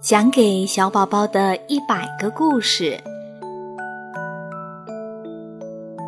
[0.00, 2.98] 讲给小宝宝的一百个故事，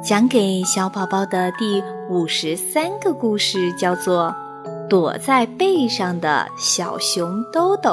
[0.03, 4.35] 讲给小宝宝的第五十三个故事叫做
[4.88, 7.90] 《躲在背上的小熊兜兜》。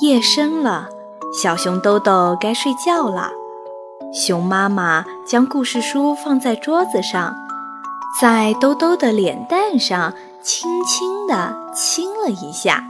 [0.00, 0.88] 夜深了，
[1.32, 3.41] 小熊兜兜该睡觉了。
[4.12, 7.34] 熊妈妈将故事书放在桌子上，
[8.20, 10.12] 在兜兜的脸蛋上
[10.42, 12.84] 轻轻地亲了一下。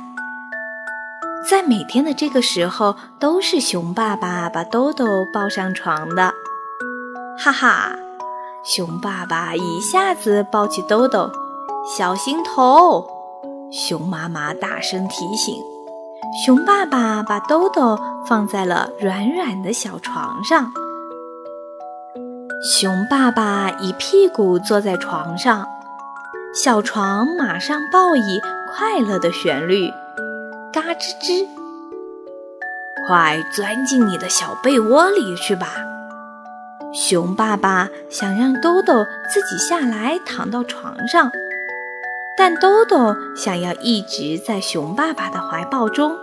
[1.49, 6.33] 在每天的这个时候，都是熊爸爸把兜兜抱上床的。
[7.39, 7.97] 哈哈，
[8.65, 11.31] 熊爸爸一下子抱起兜兜，
[11.97, 13.07] 小心头！
[13.71, 15.55] 熊妈妈大声提醒。
[16.45, 17.97] 熊爸爸把兜兜
[18.27, 20.73] 放在了软软的小床上。
[22.63, 25.67] 熊爸爸一屁股坐在床上，
[26.55, 29.91] 小床马上报以快乐的旋律，
[30.73, 31.45] 嘎吱吱！
[33.05, 35.67] 快钻进你的小被窝里去吧！
[36.95, 41.33] 熊爸爸想让兜兜自己下来躺到床上，
[42.39, 46.17] 但兜兜想要一直在熊爸爸的怀抱中。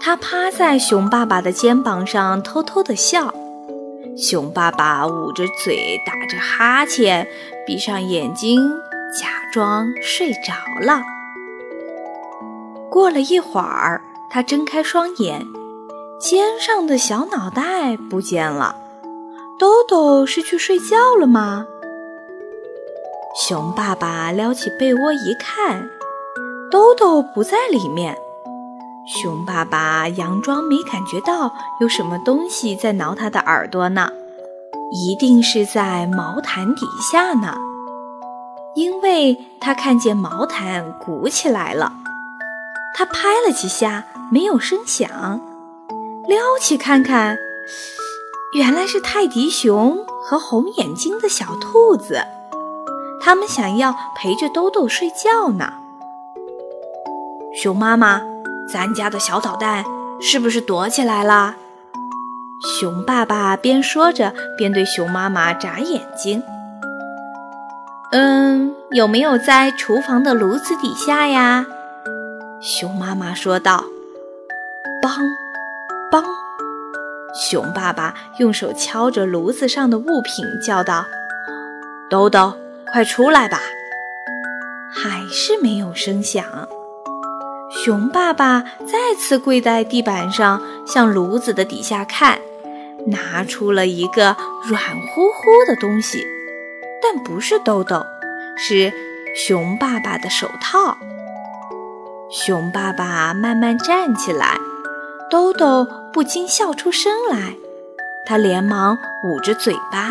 [0.00, 3.34] 他趴在熊爸爸的肩膀上，偷偷地笑。
[4.16, 7.26] 熊爸爸捂着嘴，打着哈欠，
[7.66, 8.60] 闭上眼睛，
[9.18, 11.02] 假装睡着了。
[12.90, 15.46] 过了一会儿，他睁开双眼，
[16.20, 18.76] 肩上的小脑袋不见了。
[19.58, 21.66] 兜兜是去睡觉了吗？
[23.34, 25.88] 熊爸爸撩起被窝一看，
[26.70, 28.18] 兜兜不在里面。
[29.06, 34.08] 熊爸爸佯装没感觉到有什么东西在挠他的耳朵呢，
[34.92, 37.56] 一定是在毛毯底下呢，
[38.74, 41.92] 因为他看见毛毯鼓起来了。
[42.94, 45.08] 他拍了几下，没有声响，
[46.26, 47.36] 撩起看看，
[48.54, 52.20] 原来是泰迪熊和红眼睛的小兔子，
[53.20, 55.72] 他们想要陪着兜兜睡觉呢。
[57.54, 58.29] 熊妈妈。
[58.72, 59.84] 咱家的小捣蛋
[60.20, 61.56] 是不是躲起来了？
[62.78, 66.42] 熊爸爸边说着边对熊妈妈眨眼睛。
[68.12, 71.64] 嗯，有没有在厨房的炉子底下呀？
[72.60, 73.84] 熊妈妈说道。
[75.02, 75.08] 梆，
[76.12, 76.22] 梆，
[77.32, 81.06] 熊爸爸用手敲着炉子上的物品，叫道
[82.10, 82.52] ：“兜兜，
[82.92, 83.58] 快出来吧！”
[84.92, 86.44] 还是没有声响。
[87.70, 92.38] 熊爸爸再次跪在地板上，向炉子的底下看，
[93.06, 96.26] 拿出了一个软乎乎的东西，
[97.00, 98.04] 但不是兜兜，
[98.56, 98.92] 是
[99.36, 100.96] 熊爸爸的手套。
[102.28, 104.58] 熊爸爸慢慢站起来，
[105.30, 107.54] 兜兜不禁笑出声来，
[108.26, 110.10] 他连忙捂着嘴巴。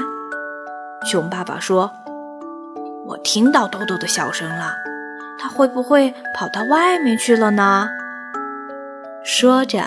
[1.05, 1.91] 熊爸爸说
[3.05, 4.73] ：“我听到兜兜的笑声了。”
[5.39, 7.87] 他会不会跑到外面去了呢？
[9.23, 9.83] 说着，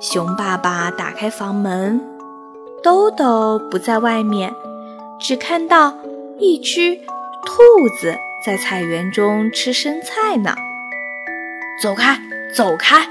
[0.00, 2.00] 熊爸爸打开房门，
[2.82, 4.52] 兜兜不在外面，
[5.20, 5.94] 只看到
[6.38, 6.96] 一只
[7.44, 10.54] 兔子在菜园中吃生菜呢。
[11.80, 12.18] 走开，
[12.54, 13.06] 走开！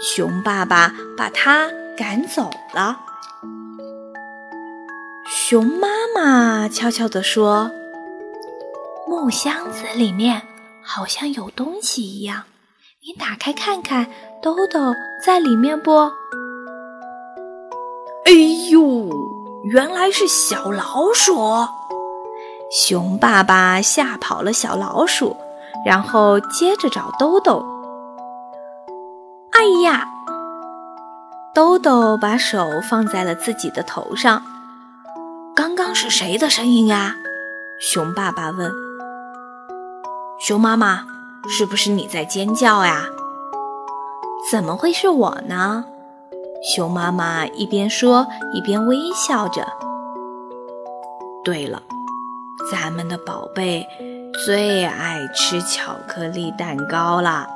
[0.00, 2.98] 熊爸爸把它赶走了。
[5.26, 7.70] 熊妈妈悄悄地说
[9.08, 10.42] ：“木箱子里面。”
[10.86, 12.42] 好像有东西一样，
[13.02, 14.06] 你打开看看，
[14.42, 14.78] 兜兜
[15.24, 15.90] 在里面不？
[18.26, 18.32] 哎
[18.70, 19.08] 呦，
[19.64, 21.34] 原来是小老鼠！
[22.70, 25.34] 熊爸爸吓跑了小老鼠，
[25.86, 27.64] 然后接着找兜兜。
[29.52, 30.06] 哎呀，
[31.54, 34.42] 兜兜把手放在了自己的头上。
[35.54, 37.14] 刚刚是谁的声音啊？
[37.80, 38.83] 熊爸爸问。
[40.46, 41.06] 熊妈妈，
[41.48, 43.06] 是不是你在尖叫呀？
[44.52, 45.86] 怎么会是我呢？
[46.62, 49.66] 熊妈妈一边说一边微笑着。
[51.42, 51.82] 对了，
[52.70, 53.86] 咱们的宝贝
[54.44, 57.48] 最爱吃巧克力蛋糕啦。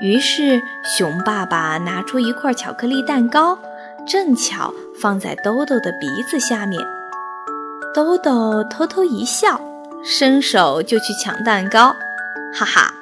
[0.00, 0.62] 于是
[0.96, 3.58] 熊爸爸拿出一块巧克力蛋糕，
[4.08, 6.82] 正巧放在兜兜的鼻子下面。
[7.94, 9.60] 兜兜偷偷一笑。
[10.06, 11.94] 伸手就去抢蛋糕，
[12.54, 12.94] 哈哈！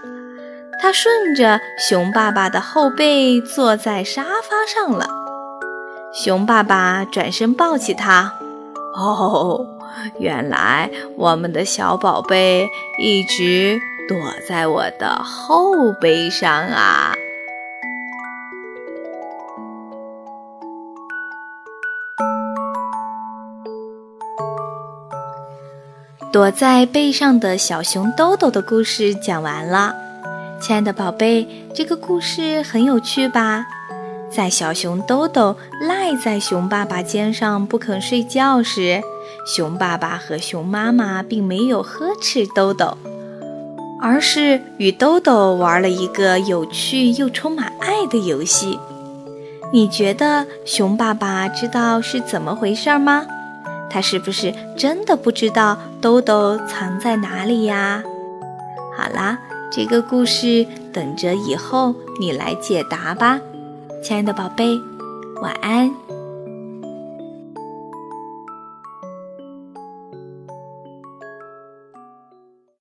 [0.81, 5.07] 他顺着熊爸爸的后背坐在沙发上了。
[6.13, 8.33] 熊爸爸转身抱起他，
[8.97, 9.67] 哦，
[10.19, 12.69] 原来我们的小宝贝
[12.99, 13.79] 一直
[14.09, 14.17] 躲
[14.49, 17.15] 在我的后背上啊！
[26.35, 29.95] 躲在背上的小熊兜兜的故事讲完了，
[30.61, 33.65] 亲爱的宝贝，这个故事很有趣吧？
[34.33, 39.01] 在小熊兜兜赖在熊爸爸肩上不肯睡觉时，
[39.47, 42.99] 熊爸爸和熊妈妈并没有呵斥兜兜，
[44.03, 48.77] 而是与兜兜玩了一个有趣又充满爱的游戏。
[49.73, 53.25] 你觉得熊爸爸知道是怎么回事吗？
[53.95, 58.03] 他是不是真的不知道兜兜藏在哪里呀？
[58.97, 59.39] 好啦，
[59.71, 63.39] 这个故事等着以后你来解答吧，
[64.03, 64.77] 亲爱的宝贝，
[65.41, 66.04] 晚安。